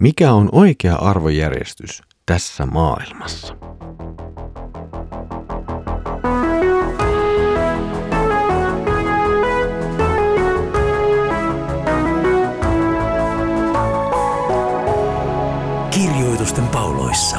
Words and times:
Mikä 0.00 0.32
on 0.32 0.48
oikea 0.52 0.96
arvojärjestys 0.96 2.02
tässä 2.26 2.66
maailmassa? 2.66 3.56
Kirjoitusten 15.90 16.68
pauloissa. 16.68 17.38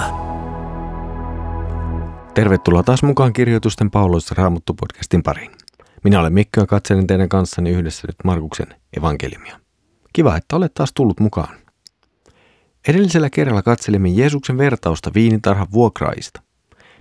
Tervetuloa 2.34 2.84
taas 2.84 3.04
mukaan 3.04 3.34
Kirjoitusten 3.34 3.92
pauloissa 3.92 4.36
Raamuttu-podcastin 4.38 5.22
pariin. 5.24 5.52
Minä 6.04 6.20
olen 6.20 6.34
Mikko 6.34 6.62
ja 6.62 6.68
katselen 6.68 7.08
teidän 7.08 7.30
kanssani 7.30 7.70
yhdessä 7.70 8.08
nyt 8.08 8.16
Markuksen 8.24 8.68
evankeliumia. 8.98 9.60
Kiva, 10.14 10.38
että 10.38 10.56
olet 10.56 10.74
taas 10.74 10.94
tullut 10.94 11.20
mukaan. 11.20 11.67
Edellisellä 12.88 13.30
kerralla 13.30 13.62
katselimme 13.62 14.10
Jeesuksen 14.10 14.58
vertausta 14.58 15.12
viinitarhan 15.14 15.68
vuokraista. 15.72 16.42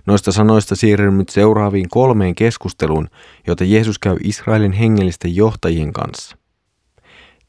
Noista 0.05 0.31
sanoista 0.31 0.75
siirrymme 0.75 1.17
nyt 1.17 1.29
seuraaviin 1.29 1.89
kolmeen 1.89 2.35
keskusteluun, 2.35 3.09
jota 3.47 3.63
Jeesus 3.63 3.99
käy 3.99 4.17
Israelin 4.23 4.71
hengellisten 4.71 5.35
johtajien 5.35 5.93
kanssa. 5.93 6.37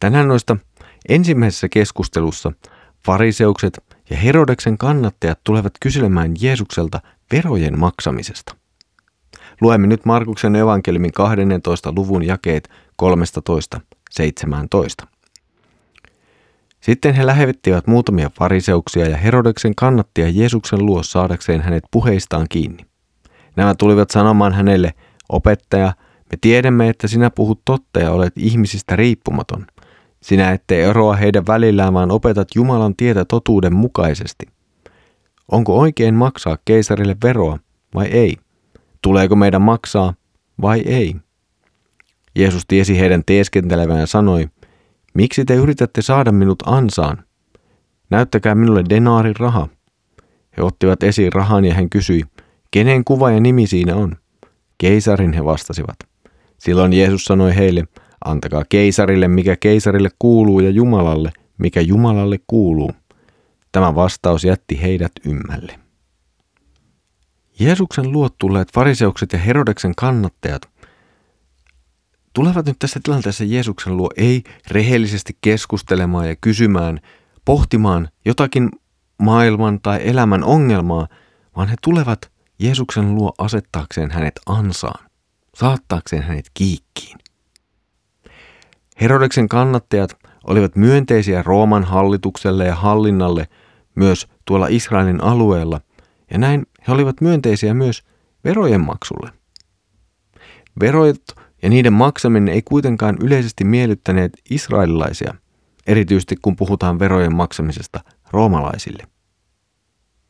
Tänään 0.00 0.28
noista 0.28 0.56
ensimmäisessä 1.08 1.68
keskustelussa 1.68 2.52
fariseukset 3.06 3.84
ja 4.10 4.16
Herodeksen 4.16 4.78
kannattajat 4.78 5.40
tulevat 5.44 5.72
kyselemään 5.80 6.34
Jeesukselta 6.40 7.00
verojen 7.32 7.78
maksamisesta. 7.78 8.54
Luemme 9.60 9.86
nyt 9.86 10.04
Markuksen 10.04 10.56
evankeliumin 10.56 11.12
12. 11.12 11.92
luvun 11.96 12.26
jakeet 12.26 12.70
13-17. 15.02 15.07
Sitten 16.88 17.14
he 17.14 17.26
lähettivät 17.26 17.86
muutamia 17.86 18.30
fariseuksia 18.38 19.08
ja 19.08 19.16
Herodeksen 19.16 19.74
kannattia 19.74 20.28
Jeesuksen 20.28 20.86
luo 20.86 21.02
saadakseen 21.02 21.60
hänet 21.60 21.84
puheistaan 21.90 22.46
kiinni. 22.48 22.86
Nämä 23.56 23.74
tulivat 23.74 24.10
sanomaan 24.10 24.52
hänelle, 24.52 24.94
opettaja, 25.28 25.92
me 26.32 26.38
tiedämme, 26.40 26.88
että 26.88 27.08
sinä 27.08 27.30
puhut 27.30 27.60
totta 27.64 28.00
ja 28.00 28.10
olet 28.10 28.32
ihmisistä 28.36 28.96
riippumaton. 28.96 29.66
Sinä 30.22 30.52
ette 30.52 30.84
eroa 30.84 31.16
heidän 31.16 31.46
välillään, 31.46 31.94
vaan 31.94 32.10
opetat 32.10 32.48
Jumalan 32.54 32.96
tietä 32.96 33.24
totuuden 33.24 33.74
mukaisesti. 33.74 34.46
Onko 35.52 35.78
oikein 35.78 36.14
maksaa 36.14 36.58
keisarille 36.64 37.16
veroa 37.22 37.58
vai 37.94 38.06
ei? 38.06 38.36
Tuleeko 39.02 39.36
meidän 39.36 39.62
maksaa 39.62 40.14
vai 40.62 40.80
ei? 40.80 41.16
Jeesus 42.34 42.64
tiesi 42.68 43.00
heidän 43.00 43.22
teeskentelevän 43.26 44.00
ja 44.00 44.06
sanoi, 44.06 44.48
Miksi 45.18 45.44
te 45.44 45.54
yritätte 45.54 46.02
saada 46.02 46.32
minut 46.32 46.62
ansaan? 46.66 47.24
Näyttäkää 48.10 48.54
minulle 48.54 48.84
denaarin 48.88 49.36
raha. 49.36 49.68
He 50.56 50.62
ottivat 50.62 51.02
esiin 51.02 51.32
rahan 51.32 51.64
ja 51.64 51.74
hän 51.74 51.90
kysyi, 51.90 52.22
kenen 52.70 53.04
kuva 53.04 53.30
ja 53.30 53.40
nimi 53.40 53.66
siinä 53.66 53.96
on? 53.96 54.16
Keisarin 54.78 55.32
he 55.32 55.44
vastasivat. 55.44 55.96
Silloin 56.58 56.92
Jeesus 56.92 57.24
sanoi 57.24 57.56
heille, 57.56 57.84
antakaa 58.24 58.62
keisarille 58.68 59.28
mikä 59.28 59.56
keisarille 59.56 60.08
kuuluu 60.18 60.60
ja 60.60 60.70
Jumalalle 60.70 61.32
mikä 61.58 61.80
Jumalalle 61.80 62.38
kuuluu. 62.46 62.92
Tämä 63.72 63.94
vastaus 63.94 64.44
jätti 64.44 64.82
heidät 64.82 65.12
ymmälle. 65.26 65.78
Jeesuksen 67.60 68.12
luot 68.12 68.34
tulleet 68.38 68.72
fariseukset 68.72 69.32
ja 69.32 69.38
Herodeksen 69.38 69.94
kannattajat 69.94 70.77
tulevat 72.38 72.66
nyt 72.66 72.78
tässä 72.78 73.00
tilanteessa 73.02 73.44
Jeesuksen 73.44 73.96
luo 73.96 74.10
ei 74.16 74.42
rehellisesti 74.70 75.38
keskustelemaan 75.40 76.28
ja 76.28 76.36
kysymään, 76.40 77.00
pohtimaan 77.44 78.08
jotakin 78.24 78.70
maailman 79.22 79.80
tai 79.80 80.00
elämän 80.08 80.44
ongelmaa, 80.44 81.08
vaan 81.56 81.68
he 81.68 81.74
tulevat 81.82 82.30
Jeesuksen 82.58 83.14
luo 83.14 83.32
asettaakseen 83.38 84.10
hänet 84.10 84.40
ansaan, 84.46 85.10
saattaakseen 85.54 86.22
hänet 86.22 86.50
kiikkiin. 86.54 87.18
Herodeksen 89.00 89.48
kannattajat 89.48 90.18
olivat 90.44 90.76
myönteisiä 90.76 91.42
Rooman 91.42 91.84
hallitukselle 91.84 92.66
ja 92.66 92.74
hallinnalle 92.74 93.48
myös 93.94 94.26
tuolla 94.44 94.66
Israelin 94.70 95.24
alueella, 95.24 95.80
ja 96.30 96.38
näin 96.38 96.66
he 96.88 96.92
olivat 96.92 97.20
myönteisiä 97.20 97.74
myös 97.74 98.02
verojen 98.44 98.80
maksulle. 98.80 99.32
Verot 100.80 101.47
ja 101.62 101.68
niiden 101.68 101.92
maksaminen 101.92 102.54
ei 102.54 102.62
kuitenkaan 102.62 103.16
yleisesti 103.22 103.64
miellyttäneet 103.64 104.32
israelilaisia, 104.50 105.34
erityisesti 105.86 106.36
kun 106.42 106.56
puhutaan 106.56 106.98
verojen 106.98 107.34
maksamisesta 107.34 108.00
roomalaisille. 108.30 109.02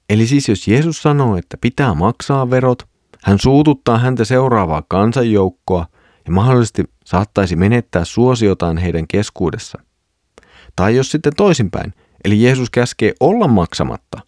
Eli 0.09 0.27
siis 0.27 0.49
jos 0.49 0.69
Jeesus 0.69 1.03
sanoo, 1.03 1.37
että 1.37 1.57
pitää 1.61 1.95
maksaa 1.95 2.51
verot, 2.51 2.83
hän 3.25 3.39
suututtaa 3.39 3.99
häntä 3.99 4.25
seuraavaa 4.25 4.83
kansanjoukkoa 4.89 5.87
ja 6.27 6.33
mahdollisesti 6.33 6.85
saattaisi 7.05 7.57
menettää 7.57 8.05
suosiotaan 8.05 8.79
heidän 8.79 9.07
keskuudessa. 9.09 9.79
Tai 10.77 10.97
jos 10.97 11.11
sitten 11.11 11.33
toisinpäin, 11.37 11.95
eli 12.25 12.43
Jeesus 12.43 12.71
käskee 12.71 13.13
olla 13.21 13.49
maksamatta, 13.49 14.21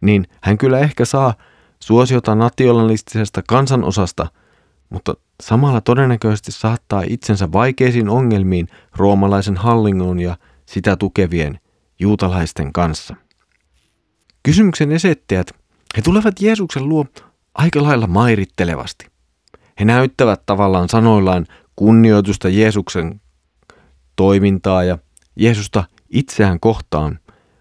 niin 0.00 0.26
hän 0.42 0.58
kyllä 0.58 0.78
ehkä 0.78 1.04
saa 1.04 1.34
suosiota 1.80 2.34
nationalistisesta 2.34 3.42
kansanosasta, 3.48 4.26
mutta 4.92 5.14
Samalla 5.42 5.80
todennäköisesti 5.80 6.52
saattaa 6.52 7.02
itsensä 7.06 7.52
vaikeisiin 7.52 8.08
ongelmiin 8.08 8.68
roomalaisen 8.96 9.56
hallinnon 9.56 10.20
ja 10.20 10.36
sitä 10.66 10.96
tukevien 10.96 11.60
juutalaisten 11.98 12.72
kanssa. 12.72 13.16
Kysymyksen 14.42 14.92
esittäjät, 14.92 15.50
he 15.96 16.02
tulevat 16.02 16.40
Jeesuksen 16.40 16.88
luo 16.88 17.06
aika 17.54 17.82
lailla 17.82 18.06
mairittelevasti. 18.06 19.06
He 19.80 19.84
näyttävät 19.84 20.42
tavallaan 20.46 20.88
sanoillaan 20.88 21.46
kunnioitusta 21.76 22.48
Jeesuksen 22.48 23.20
toimintaa 24.16 24.84
ja 24.84 24.98
Jeesusta 25.36 25.84
itseään 26.10 26.60
kohtaan, 26.60 27.18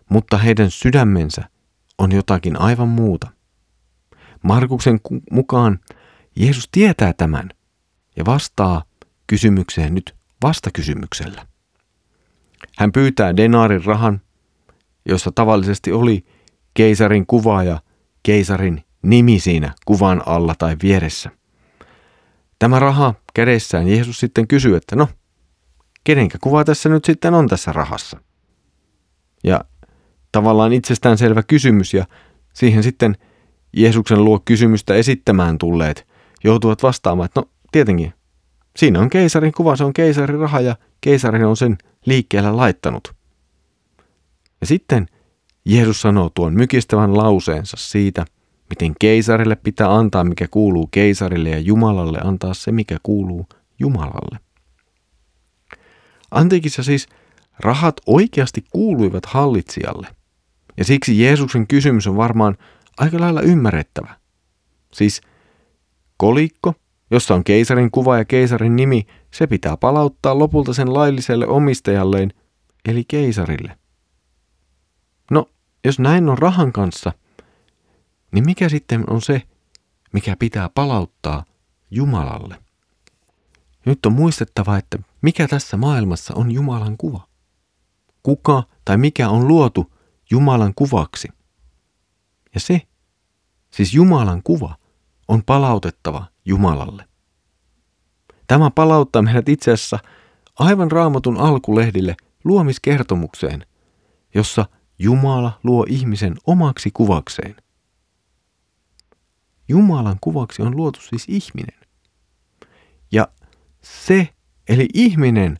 mutta 0.10 0.38
heidän 0.38 0.72
sydämensä 0.72 1.50
on 1.98 2.12
jotakin 2.12 2.62
aivan 2.62 2.90
muuta. 2.90 3.28
Markuksen 4.44 5.00
mukaan 5.32 5.80
Jeesus 6.36 6.70
tietää 6.72 7.14
tämän– 7.14 7.50
ja 8.16 8.26
vastaa 8.26 8.84
kysymykseen 9.28 9.94
nyt 9.94 10.16
vastakysymyksellä. 10.44 11.46
Hän 12.78 12.92
pyytää 12.92 13.38
denaarin 13.38 13.86
rahan, 13.86 14.22
jossa 15.06 15.32
tavallisesti 15.32 15.92
oli 15.92 16.26
keisarin 16.74 17.26
kuva 17.28 17.64
ja 17.64 17.82
keisarin 18.24 18.84
nimi 19.02 19.40
siinä 19.40 19.74
kuvan 19.86 20.24
alla 20.26 20.56
tai 20.58 20.76
vieressä. 20.84 21.30
Tämä 22.60 22.80
raha 22.80 23.14
kädessään 23.34 23.88
Jeesus 23.88 24.20
sitten 24.20 24.48
kysyy, 24.48 24.76
että 24.76 24.96
no, 24.96 25.08
kenenkä 26.04 26.38
kuva 26.42 26.64
tässä 26.64 26.90
nyt 26.90 27.06
sitten 27.06 27.34
on 27.34 27.48
tässä 27.48 27.72
rahassa? 27.74 28.22
Ja 29.44 29.66
tavallaan 30.32 30.74
itsestäänselvä 30.74 31.44
kysymys 31.44 31.94
ja 31.94 32.06
siihen 32.54 32.84
sitten 32.84 33.18
Jeesuksen 33.74 34.26
luo 34.26 34.40
kysymystä 34.46 34.96
esittämään 34.96 35.58
tulleet 35.58 36.11
joutuvat 36.44 36.84
vastaamaan, 36.84 37.26
että 37.26 37.40
no 37.40 37.50
tietenkin. 37.72 38.14
Siinä 38.78 39.00
on 39.00 39.10
keisarin 39.10 39.52
kuva, 39.52 39.76
se 39.76 39.84
on 39.84 39.94
keisarin 39.94 40.40
raha 40.40 40.60
ja 40.60 40.76
keisari 41.02 41.44
on 41.44 41.58
sen 41.58 41.78
liikkeellä 42.06 42.58
laittanut. 42.58 43.14
Ja 44.62 44.68
sitten 44.68 45.08
Jeesus 45.66 46.02
sanoo 46.02 46.30
tuon 46.34 46.54
mykistävän 46.54 47.18
lauseensa 47.18 47.78
siitä, 47.80 48.26
miten 48.70 48.94
keisarille 49.00 49.56
pitää 49.56 49.96
antaa, 49.96 50.24
mikä 50.24 50.48
kuuluu 50.48 50.88
keisarille 50.92 51.50
ja 51.50 51.60
Jumalalle 51.60 52.20
antaa 52.24 52.54
se, 52.54 52.72
mikä 52.72 52.98
kuuluu 53.04 53.48
Jumalalle. 53.80 54.40
Antiikissa 56.32 56.84
siis 56.84 57.08
rahat 57.60 57.96
oikeasti 58.06 58.66
kuuluivat 58.72 59.26
hallitsijalle. 59.26 60.08
Ja 60.78 60.84
siksi 60.84 61.24
Jeesuksen 61.24 61.68
kysymys 61.68 62.08
on 62.08 62.18
varmaan 62.18 62.58
aika 62.98 63.20
lailla 63.20 63.42
ymmärrettävä. 63.42 64.16
Siis 64.94 65.22
kolikko 66.22 66.74
jossa 67.12 67.36
on 67.36 67.44
keisarin 67.44 67.92
kuva 67.92 68.18
ja 68.18 68.26
keisarin 68.26 68.76
nimi, 68.76 69.06
se 69.34 69.48
pitää 69.48 69.78
palauttaa 69.78 70.40
lopulta 70.40 70.74
sen 70.74 70.94
lailliselle 70.94 71.48
omistajalleen, 71.48 72.34
eli 72.86 73.04
keisarille. 73.08 73.78
No, 75.32 75.50
jos 75.86 76.00
näin 76.00 76.30
on 76.30 76.38
rahan 76.38 76.72
kanssa, 76.72 77.14
niin 78.32 78.46
mikä 78.46 78.70
sitten 78.70 79.04
on 79.10 79.22
se, 79.22 79.42
mikä 80.14 80.36
pitää 80.40 80.70
palauttaa 80.70 81.46
Jumalalle? 81.92 82.56
Nyt 83.86 84.06
on 84.06 84.14
muistettava, 84.14 84.78
että 84.78 84.98
mikä 85.22 85.48
tässä 85.48 85.78
maailmassa 85.78 86.34
on 86.36 86.52
Jumalan 86.52 86.98
kuva. 86.98 87.28
Kuka 88.24 88.64
tai 88.86 88.98
mikä 88.98 89.30
on 89.30 89.48
luotu 89.48 89.94
Jumalan 90.32 90.74
kuvaksi. 90.76 91.28
Ja 92.54 92.60
se, 92.60 92.82
siis 93.72 93.94
Jumalan 93.94 94.44
kuva, 94.44 94.81
on 95.32 95.44
palautettava 95.46 96.26
Jumalalle. 96.46 97.06
Tämä 98.48 98.72
palauttaa 98.72 99.22
meidät 99.22 99.50
itse 99.50 99.72
asiassa 99.72 100.00
aivan 100.60 100.92
raamatun 100.92 101.38
alkulehdille 101.38 102.16
luomiskertomukseen, 102.44 103.66
jossa 104.36 104.66
Jumala 105.00 105.60
luo 105.64 105.86
ihmisen 105.90 106.36
omaksi 106.48 106.92
kuvakseen. 106.94 107.56
Jumalan 109.68 110.18
kuvaksi 110.22 110.62
on 110.62 110.78
luotu 110.78 111.00
siis 111.02 111.26
ihminen. 111.28 111.80
Ja 113.12 113.28
se, 113.82 114.30
eli 114.70 114.88
ihminen, 114.94 115.60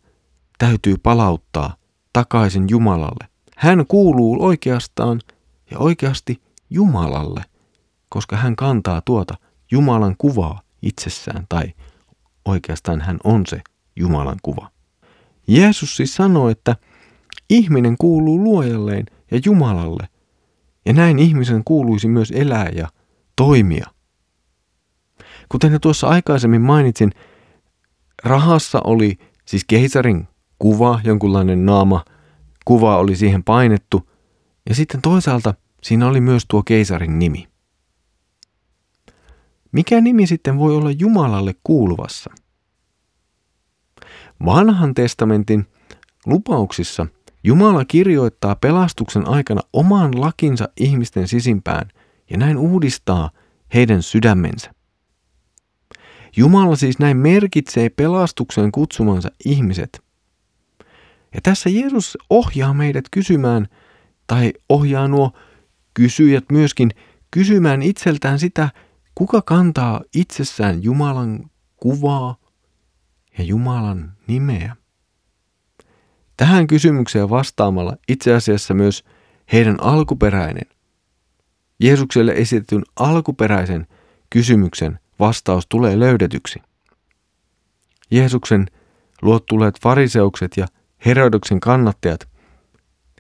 täytyy 0.58 0.98
palauttaa 0.98 1.76
takaisin 2.14 2.66
Jumalalle. 2.70 3.28
Hän 3.58 3.88
kuuluu 3.88 4.46
oikeastaan 4.46 5.22
ja 5.72 5.80
oikeasti 5.80 6.42
Jumalalle, 6.70 7.44
koska 8.10 8.38
hän 8.38 8.56
kantaa 8.56 9.02
tuota 9.02 9.51
Jumalan 9.72 10.16
kuvaa 10.18 10.62
itsessään, 10.82 11.46
tai 11.50 11.74
oikeastaan 12.46 13.02
hän 13.02 13.18
on 13.24 13.46
se 13.46 13.62
Jumalan 13.96 14.38
kuva. 14.42 14.72
Jeesus 15.48 15.98
siis 15.98 16.16
sanoi, 16.16 16.52
että 16.52 16.76
ihminen 17.50 17.96
kuuluu 18.00 18.44
luojalleen 18.44 19.06
ja 19.32 19.40
Jumalalle, 19.46 20.10
ja 20.86 20.94
näin 20.94 21.20
ihmisen 21.20 21.64
kuuluisi 21.64 22.08
myös 22.08 22.32
elää 22.32 22.70
ja 22.76 22.88
toimia. 23.36 23.88
Kuten 25.50 25.74
jo 25.74 25.80
tuossa 25.80 26.08
aikaisemmin 26.08 26.62
mainitsin, 26.62 27.12
rahassa 28.24 28.82
oli 28.84 29.18
siis 29.46 29.66
keisarin 29.66 30.28
kuva, 30.60 31.00
jonkunlainen 31.04 31.66
naama, 31.66 32.06
kuva 32.66 32.98
oli 32.98 33.16
siihen 33.16 33.44
painettu, 33.44 34.10
ja 34.70 34.76
sitten 34.76 35.02
toisaalta 35.02 35.54
siinä 35.84 36.08
oli 36.08 36.22
myös 36.22 36.46
tuo 36.48 36.64
keisarin 36.64 37.20
nimi. 37.20 37.51
Mikä 39.72 40.02
nimi 40.02 40.28
sitten 40.28 40.60
voi 40.60 40.76
olla 40.76 40.92
Jumalalle 40.92 41.56
kuuluvassa? 41.64 42.32
Vanhan 44.46 44.94
testamentin 44.94 45.66
lupauksissa 46.26 47.08
Jumala 47.44 47.86
kirjoittaa 47.86 48.56
pelastuksen 48.56 49.28
aikana 49.28 49.62
oman 49.74 50.22
lakinsa 50.22 50.70
ihmisten 50.78 51.28
sisimpään 51.28 51.90
ja 52.30 52.38
näin 52.38 52.58
uudistaa 52.58 53.30
heidän 53.74 54.04
sydämensä. 54.04 54.74
Jumala 56.38 56.76
siis 56.76 57.00
näin 57.00 57.18
merkitsee 57.18 57.90
pelastukseen 57.90 58.72
kutsumansa 58.72 59.32
ihmiset. 59.46 60.04
Ja 61.34 61.42
tässä 61.44 61.70
Jeesus 61.70 62.18
ohjaa 62.30 62.74
meidät 62.74 63.06
kysymään, 63.12 63.68
tai 64.28 64.54
ohjaa 64.70 65.08
nuo 65.08 65.32
kysyjät 65.94 66.46
myöskin 66.52 66.92
kysymään 67.32 67.82
itseltään 67.82 68.40
sitä, 68.40 68.70
kuka 69.16 69.42
kantaa 69.42 70.02
itsessään 70.16 70.84
Jumalan 70.84 71.50
kuvaa 71.78 72.36
ja 73.38 73.44
Jumalan 73.44 74.14
nimeä. 74.28 74.76
Tähän 76.38 76.68
kysymykseen 76.68 77.30
vastaamalla 77.30 77.96
itse 78.08 78.34
asiassa 78.34 78.74
myös 78.74 79.04
heidän 79.54 79.84
alkuperäinen, 79.84 80.66
Jeesukselle 81.80 82.32
esitetyn 82.32 82.84
alkuperäisen 82.96 83.88
kysymyksen 84.30 85.00
vastaus 85.20 85.68
tulee 85.68 86.00
löydetyksi. 86.00 86.62
Jeesuksen 88.12 88.68
luot 89.22 89.46
tulleet 89.46 89.80
fariseukset 89.82 90.58
ja 90.58 90.68
Herodoksen 91.06 91.60
kannattajat, 91.60 92.30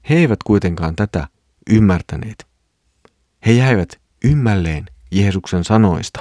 he 0.09 0.15
eivät 0.15 0.43
kuitenkaan 0.43 0.95
tätä 0.95 1.27
ymmärtäneet. 1.69 2.47
He 3.45 3.51
jäivät 3.51 4.01
ymmälleen 4.23 4.85
Jeesuksen 5.11 5.63
sanoista. 5.63 6.19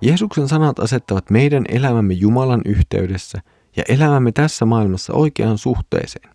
Jeesuksen 0.00 0.48
sanat 0.48 0.78
asettavat 0.78 1.30
meidän 1.30 1.64
elämämme 1.68 2.14
Jumalan 2.14 2.62
yhteydessä 2.64 3.40
ja 3.76 3.82
elämämme 3.88 4.32
tässä 4.32 4.64
maailmassa 4.64 5.12
oikeaan 5.12 5.58
suhteeseen. 5.58 6.34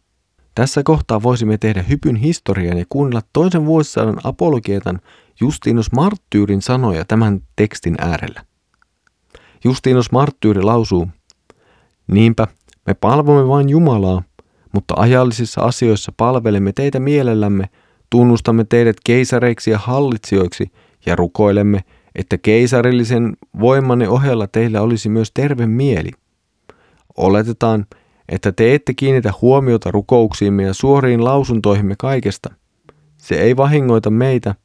Tässä 0.56 0.84
kohtaa 0.84 1.24
voisimme 1.24 1.58
tehdä 1.58 1.82
hypyn 1.82 2.16
historian 2.16 2.78
ja 2.78 2.86
kuunnella 2.90 3.22
toisen 3.34 3.66
vuosisadan 3.66 4.18
apologietan 4.24 5.00
Justinus 5.42 5.92
Marttyyrin 5.92 6.62
sanoja 6.62 7.06
tämän 7.06 7.42
tekstin 7.56 7.96
äärellä. 8.00 8.44
Justinus 9.64 10.12
Marttyyri 10.12 10.62
lausuu, 10.62 11.08
Niinpä, 12.08 12.48
me 12.86 12.94
palvomme 12.94 13.48
vain 13.48 13.70
Jumalaa, 13.70 14.24
mutta 14.78 14.94
ajallisissa 14.98 15.62
asioissa 15.62 16.12
palvelemme 16.18 16.72
teitä 16.74 17.00
mielellämme, 17.00 17.70
tunnustamme 18.10 18.64
teidät 18.64 18.96
keisareiksi 19.06 19.72
ja 19.72 19.78
hallitsijoiksi 19.78 20.72
ja 21.06 21.16
rukoilemme, 21.16 21.84
että 22.16 22.38
keisarillisen 22.38 23.38
voimanne 23.60 24.10
ohella 24.10 24.48
teillä 24.48 24.82
olisi 24.82 25.10
myös 25.10 25.32
terve 25.34 25.68
mieli. 25.68 26.12
Oletetaan, 27.18 27.86
että 28.30 28.52
te 28.52 28.74
ette 28.76 28.94
kiinnitä 28.94 29.34
huomiota 29.42 29.92
rukouksiimme 29.92 30.64
ja 30.64 30.74
suoriin 30.74 31.24
lausuntoihimme 31.24 31.96
kaikesta. 31.98 32.50
Se 33.18 33.36
ei 33.36 33.58
vahingoita 33.58 34.10
meitä, 34.10 34.56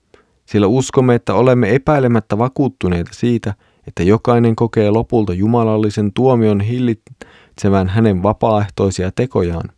sillä 0.47 0.67
uskomme, 0.67 1.15
että 1.15 1.35
olemme 1.35 1.75
epäilemättä 1.75 2.39
vakuuttuneita 2.39 3.11
siitä, 3.15 3.55
että 3.87 4.03
jokainen 4.03 4.57
kokee 4.57 4.91
lopulta 4.91 5.35
jumalallisen 5.35 6.13
tuomion 6.13 6.61
hillitsevän 6.61 7.89
hänen 7.89 8.23
vapaaehtoisia 8.23 9.11
tekojaan. 9.13 9.69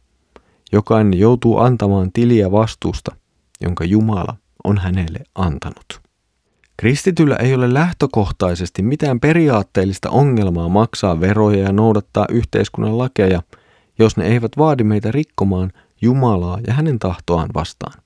Jokainen 0.75 1.19
joutuu 1.19 1.59
antamaan 1.59 2.13
tiliä 2.13 2.51
vastuusta, 2.53 3.17
jonka 3.61 3.85
Jumala 3.85 4.37
on 4.65 4.79
hänelle 4.79 5.19
antanut. 5.35 6.01
Kristityllä 6.77 7.37
ei 7.37 7.55
ole 7.55 7.75
lähtökohtaisesti 7.75 8.83
mitään 8.83 9.21
periaatteellista 9.21 10.11
ongelmaa 10.11 10.69
maksaa 10.69 11.21
veroja 11.21 11.59
ja 11.59 11.73
noudattaa 11.73 12.27
yhteiskunnan 12.31 12.99
lakeja, 12.99 13.43
jos 13.99 14.17
ne 14.17 14.25
eivät 14.25 14.53
vaadi 14.59 14.85
meitä 14.85 15.11
rikkomaan 15.11 15.73
Jumalaa 16.03 16.59
ja 16.67 16.73
hänen 16.73 16.99
tahtoaan 16.99 17.49
vastaan. 17.55 18.03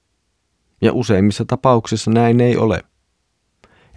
Ja 0.81 0.93
useimmissa 0.93 1.45
tapauksissa 1.45 2.11
näin 2.11 2.41
ei 2.41 2.57
ole. 2.57 2.83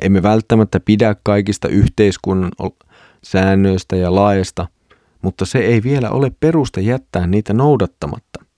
Emme 0.01 0.23
välttämättä 0.23 0.79
pidä 0.79 1.15
kaikista 1.23 1.67
yhteiskunnan 1.67 2.51
säännöistä 3.23 3.95
ja 3.95 4.15
laista, 4.15 4.67
mutta 5.21 5.45
se 5.45 5.59
ei 5.59 5.83
vielä 5.83 6.09
ole 6.09 6.31
peruste 6.39 6.81
jättää 6.81 7.27
niitä 7.27 7.53
noudattamatta. 7.53 8.50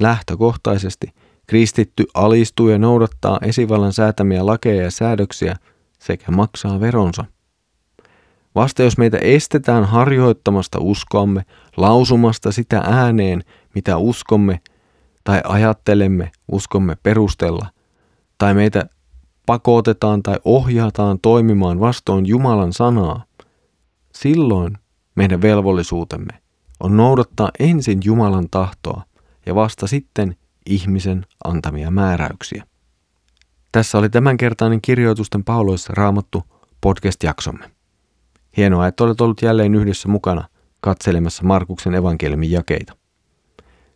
Lähtökohtaisesti 0.00 1.12
kristitty 1.46 2.04
alistuu 2.14 2.68
ja 2.68 2.78
noudattaa 2.78 3.38
esivallan 3.42 3.92
säätämiä 3.92 4.46
lakeja 4.46 4.82
ja 4.82 4.90
säädöksiä 4.90 5.56
sekä 5.98 6.32
maksaa 6.32 6.80
veronsa. 6.80 7.24
Vasta 8.54 8.82
jos 8.82 8.98
meitä 8.98 9.18
estetään 9.18 9.84
harjoittamasta 9.84 10.78
uskoamme, 10.80 11.44
lausumasta 11.76 12.52
sitä 12.52 12.78
ääneen, 12.78 13.44
mitä 13.74 13.96
uskomme 13.96 14.60
tai 15.24 15.40
ajattelemme 15.44 16.32
uskomme 16.52 16.96
perustella, 17.02 17.66
tai 18.38 18.54
meitä 18.54 18.86
pakotetaan 19.46 20.22
tai 20.22 20.36
ohjataan 20.44 21.18
toimimaan 21.22 21.80
vastoin 21.80 22.26
Jumalan 22.26 22.72
sanaa, 22.72 23.24
silloin 24.14 24.78
meidän 25.14 25.42
velvollisuutemme 25.42 26.40
on 26.80 26.96
noudattaa 26.96 27.50
ensin 27.58 28.00
Jumalan 28.04 28.46
tahtoa 28.50 29.02
ja 29.46 29.54
vasta 29.54 29.86
sitten 29.86 30.36
ihmisen 30.66 31.26
antamia 31.44 31.90
määräyksiä. 31.90 32.64
Tässä 33.72 33.98
oli 33.98 34.08
tämänkertainen 34.08 34.80
kirjoitusten 34.80 35.44
pauloissa 35.44 35.92
raamattu 35.96 36.42
podcast-jaksomme. 36.80 37.70
Hienoa, 38.56 38.86
että 38.86 39.04
olet 39.04 39.20
ollut 39.20 39.42
jälleen 39.42 39.74
yhdessä 39.74 40.08
mukana 40.08 40.48
katselemassa 40.80 41.44
Markuksen 41.44 41.94
evankeliumin 41.94 42.50
jakeita. 42.50 42.96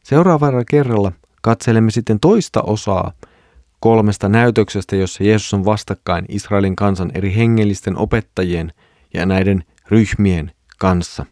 Seuraavalla 0.02 0.64
kerralla 0.64 1.12
katselemme 1.42 1.90
sitten 1.90 2.20
toista 2.20 2.62
osaa 2.62 3.12
kolmesta 3.80 4.28
näytöksestä, 4.28 4.96
jossa 4.96 5.24
Jeesus 5.24 5.54
on 5.54 5.64
vastakkain 5.64 6.24
Israelin 6.28 6.76
kansan 6.76 7.10
eri 7.14 7.34
hengellisten 7.34 7.96
opettajien 7.96 8.72
ja 9.14 9.26
näiden 9.26 9.64
ryhmien 9.88 10.52
kanssa. 10.78 11.26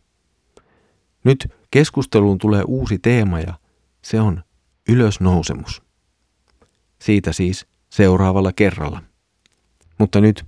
Nyt 1.25 1.53
keskusteluun 1.71 2.39
tulee 2.39 2.63
uusi 2.67 2.99
teema 2.99 3.41
ja 3.41 3.55
se 4.05 4.21
on 4.21 4.43
ylösnousemus. 4.89 5.83
Siitä 6.99 7.33
siis 7.33 7.67
seuraavalla 7.91 8.53
kerralla. 8.53 9.03
Mutta 9.99 10.21
nyt 10.21 10.45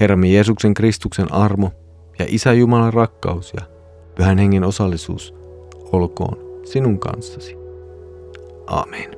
Herramme 0.00 0.28
Jeesuksen 0.28 0.74
Kristuksen 0.74 1.32
armo 1.32 1.72
ja 2.18 2.24
Isä 2.28 2.52
Jumalan 2.52 2.92
rakkaus 2.92 3.52
ja 3.56 3.62
Pyhän 4.14 4.38
Hengen 4.38 4.64
osallisuus 4.64 5.34
olkoon 5.92 6.36
sinun 6.64 6.98
kanssasi. 6.98 7.56
Amen. 8.66 9.17